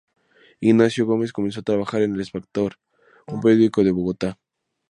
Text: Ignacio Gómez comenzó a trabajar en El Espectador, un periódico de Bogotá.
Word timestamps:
Ignacio 0.61 1.05
Gómez 1.05 1.31
comenzó 1.31 1.59
a 1.59 1.63
trabajar 1.63 2.01
en 2.01 2.15
El 2.15 2.21
Espectador, 2.21 2.79
un 3.27 3.39
periódico 3.39 3.83
de 3.83 3.91
Bogotá. 3.91 4.39